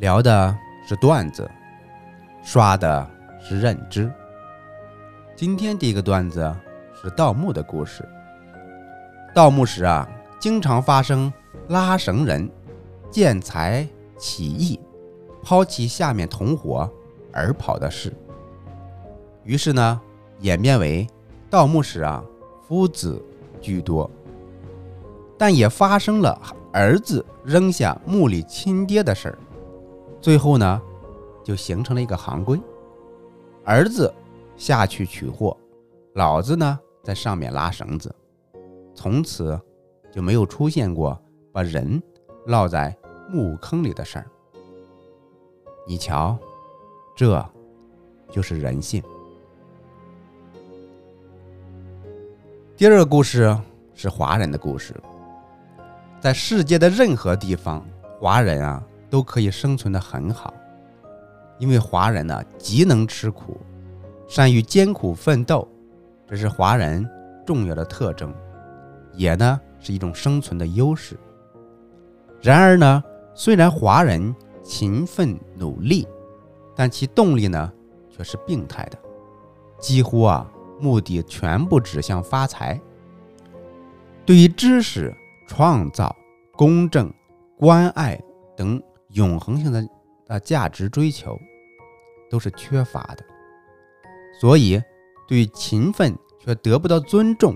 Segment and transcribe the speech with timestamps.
[0.00, 0.56] 聊的
[0.88, 1.48] 是段子，
[2.42, 3.06] 刷的
[3.38, 4.10] 是认知。
[5.36, 6.56] 今天第一个段子
[6.94, 8.02] 是盗墓的故事。
[9.34, 10.08] 盗墓时啊，
[10.38, 11.30] 经常发生
[11.68, 12.50] 拉绳人
[13.10, 13.86] 见财
[14.16, 14.80] 起意，
[15.42, 16.90] 抛弃下面同伙
[17.30, 18.10] 而跑的事。
[19.44, 20.00] 于是呢，
[20.38, 21.06] 演变为
[21.50, 22.24] 盗墓时啊，
[22.66, 23.22] 夫子
[23.60, 24.10] 居多，
[25.36, 26.40] 但也发生了
[26.72, 29.38] 儿子扔下墓里亲爹的事儿。
[30.20, 30.80] 最后呢，
[31.42, 32.60] 就形成了一个行规：
[33.64, 34.12] 儿子
[34.56, 35.56] 下去取货，
[36.14, 38.14] 老子呢在上面拉绳子。
[38.94, 39.58] 从此
[40.12, 41.18] 就没有出现过
[41.52, 42.02] 把人
[42.44, 42.94] 落在
[43.30, 44.26] 墓坑里的事儿。
[45.86, 46.36] 你瞧，
[47.16, 47.42] 这
[48.30, 49.02] 就是人性。
[52.76, 53.56] 第二个故事
[53.94, 54.94] 是华人的故事，
[56.20, 57.82] 在世界的任何地方，
[58.18, 58.86] 华人啊。
[59.10, 60.54] 都可以生存得很好，
[61.58, 63.60] 因为华人呢极能吃苦，
[64.28, 65.66] 善于艰苦奋斗，
[66.26, 67.06] 这是华人
[67.44, 68.32] 重要的特征，
[69.12, 71.18] 也呢是一种生存的优势。
[72.40, 73.02] 然而呢，
[73.34, 76.06] 虽然华人勤奋努力，
[76.76, 77.70] 但其动力呢
[78.08, 78.98] 却是病态的，
[79.78, 80.48] 几乎啊
[80.78, 82.80] 目的全部指向发财。
[84.24, 85.12] 对于知识、
[85.48, 86.14] 创造、
[86.52, 87.12] 公正、
[87.58, 88.18] 关爱
[88.56, 88.80] 等。
[89.12, 89.84] 永恒性的
[90.28, 91.36] 啊价值追求
[92.30, 93.24] 都是缺乏的，
[94.40, 94.80] 所以
[95.26, 97.52] 对勤奋却得不到尊重，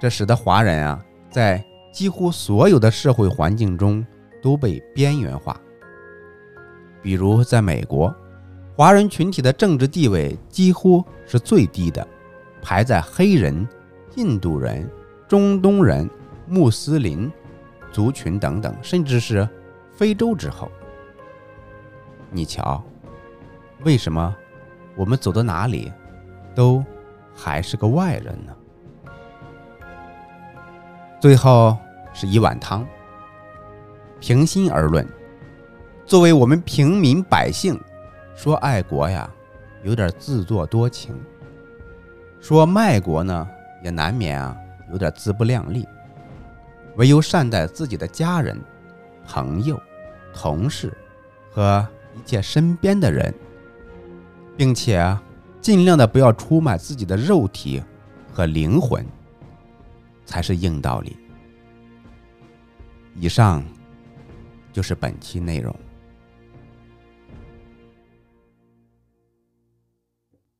[0.00, 4.04] 这使得华人啊在几乎所有的社会环境中
[4.40, 5.60] 都被边缘化。
[7.02, 8.14] 比如在美国，
[8.76, 12.06] 华人群体的政治地位几乎是最低的，
[12.62, 13.66] 排在黑人、
[14.14, 14.88] 印度人、
[15.26, 16.08] 中东人、
[16.46, 17.28] 穆斯林
[17.90, 19.48] 族群等等，甚至是。
[19.98, 20.70] 非洲之后，
[22.30, 22.80] 你瞧，
[23.82, 24.32] 为什么
[24.94, 25.92] 我们走到哪里
[26.54, 26.84] 都
[27.34, 28.54] 还是个外人呢？
[31.18, 31.76] 最后
[32.12, 32.86] 是一碗汤。
[34.20, 35.04] 平心而论，
[36.06, 37.76] 作为我们平民百姓，
[38.36, 39.28] 说爱国呀，
[39.82, 41.12] 有点自作多情；
[42.40, 43.48] 说卖国呢，
[43.82, 44.56] 也难免啊，
[44.92, 45.84] 有点自不量力。
[46.94, 48.56] 唯有善待自己的家人、
[49.26, 49.76] 朋友。
[50.32, 50.96] 同事
[51.50, 53.34] 和一切身边的人，
[54.56, 55.16] 并且
[55.60, 57.82] 尽量的不要出卖自己的肉体
[58.32, 59.04] 和灵魂，
[60.24, 61.16] 才是硬道理。
[63.14, 63.64] 以上
[64.72, 65.74] 就是本期内容。